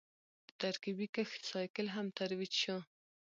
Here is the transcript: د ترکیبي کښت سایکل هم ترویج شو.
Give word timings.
د 0.47 0.49
ترکیبي 0.61 1.07
کښت 1.15 1.41
سایکل 1.51 1.87
هم 1.95 2.05
ترویج 2.17 2.53
شو. 2.63 2.77